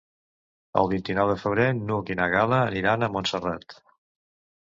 El 0.83 0.87
vint-i-nou 0.93 1.27
de 1.31 1.35
febrer 1.41 1.67
n'Hug 1.81 2.09
i 2.13 2.17
na 2.21 2.27
Gal·la 2.31 2.63
aniran 2.71 3.05
a 3.05 3.11
Montserrat. 3.17 3.77